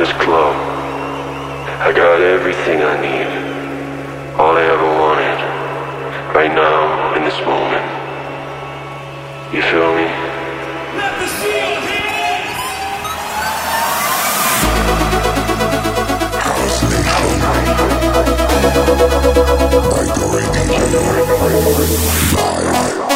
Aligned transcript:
this 0.00 0.12
club. 0.14 0.56
I 1.86 1.92
got 1.92 2.22
everything 2.22 2.80
I 2.80 2.96
need. 3.04 3.28
All 4.40 4.56
I 4.56 4.62
ever 4.64 4.88
wanted. 5.02 5.38
Right 6.34 6.54
now, 6.54 7.14
in 7.16 7.22
this 7.22 7.38
moment. 7.44 7.84
You 9.52 9.60
feel 9.60 9.92
me? 9.94 10.08
Let 10.96 11.12
the 11.20 11.26
shield 11.36 11.84
hit! 11.84 12.48
House 16.48 16.82
Nation. 16.88 17.36
By 19.92 20.04
Grady 20.16 20.64
Live. 22.36 23.09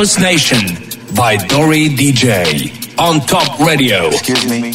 House 0.00 0.18
Nation 0.18 1.14
by 1.14 1.36
Dory 1.36 1.90
DJ 1.90 2.98
on 2.98 3.20
Top 3.26 3.60
Radio. 3.60 4.06
Excuse 4.06 4.48
me, 4.48 4.72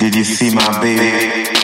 did 0.00 0.12
you 0.12 0.24
see 0.24 0.52
my 0.52 0.80
baby? 0.80 1.63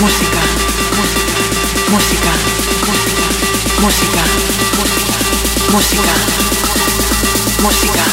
música, 0.00 0.40
música, 0.96 1.40
música, 1.90 2.32
música, 3.80 4.22
música, 5.72 6.14
música, 7.62 8.04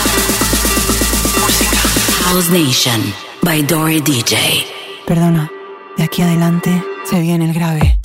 música. 1.40 1.78
House 2.26 2.50
Nation 2.50 3.14
by 3.42 3.62
Dory 3.64 4.02
DJ. 4.02 4.66
Perdona, 5.06 5.52
de 5.98 6.04
aquí 6.04 6.22
adelante 6.22 6.84
se 7.10 7.20
viene 7.20 7.46
el 7.46 7.54
grave. 7.54 8.03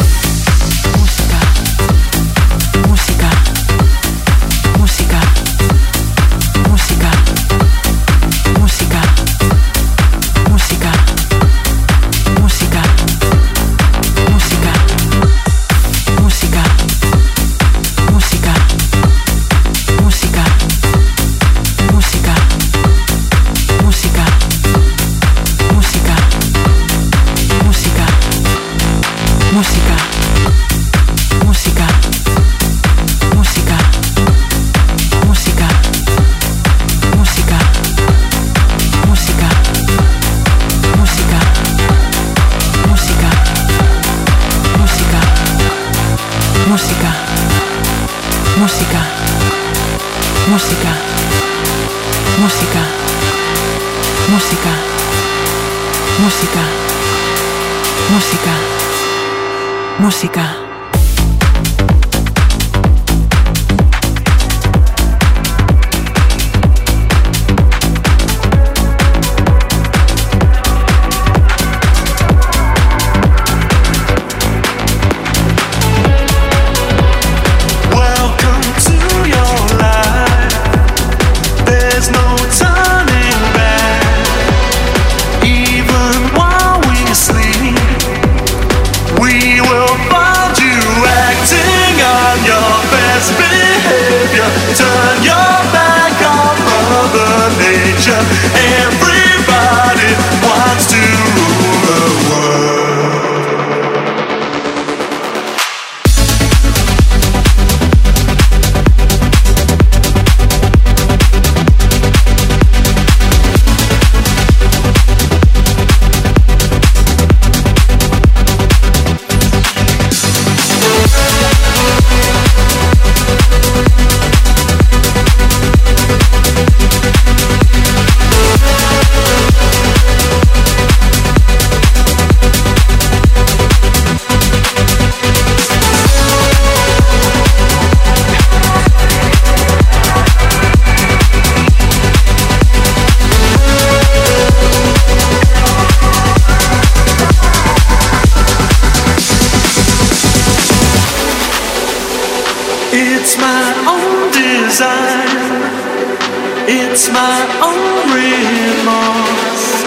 It's 156.71 157.11
my 157.11 157.41
own 157.67 158.13
remorse. 158.15 159.83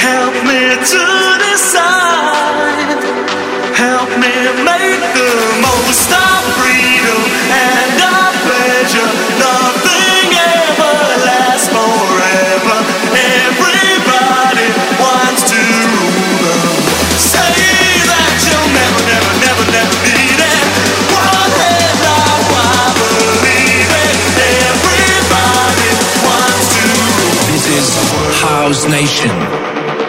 Help 0.00 0.34
me 0.42 0.74
to 0.74 1.04
decide. 1.38 2.98
Help 3.76 4.10
me 4.18 4.34
make 4.64 5.02
the 5.14 5.34
most 5.62 6.10
of 6.10 6.33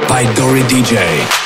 by 0.07 0.31
Dory 0.35 0.61
DJ. 0.61 1.44